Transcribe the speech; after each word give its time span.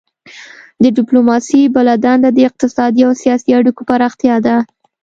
د 0.83 0.85
ډیپلوماسي 0.97 1.61
بله 1.75 1.93
دنده 2.03 2.29
د 2.33 2.39
اقتصادي 2.49 3.01
او 3.07 3.13
سیاسي 3.23 3.49
اړیکو 3.59 3.81
پراختیا 3.89 4.35
ده 4.45 4.55